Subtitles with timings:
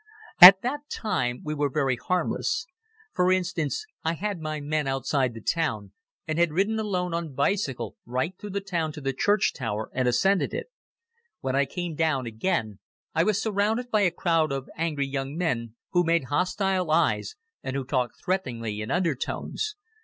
[0.41, 2.65] At that time we were very harmless.
[3.13, 5.91] For instance, I had my men outside the town
[6.27, 10.07] and had ridden alone on bicycle right through the town to the church tower and
[10.07, 10.71] ascended it.
[11.41, 12.79] When I came down again
[13.13, 17.75] I was surrounded by a crowd of angry young men who made hostile eyes and
[17.75, 19.75] who talked threateningly in undertones.